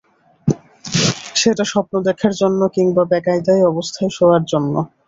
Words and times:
সেটা 1.35 1.63
স্বপ্ন 1.63 1.93
দেখার 2.07 2.33
জন্যে, 2.41 2.65
কিংবা 2.75 3.03
বেকায়দা 3.11 3.53
অবস্থায় 3.71 4.11
শোয়ার 4.17 4.43
জন্যে। 4.51 4.79